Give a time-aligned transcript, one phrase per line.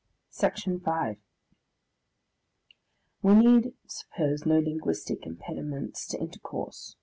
[0.31, 1.17] Section 5
[3.21, 6.95] We need suppose no linguistic impediments to intercourse.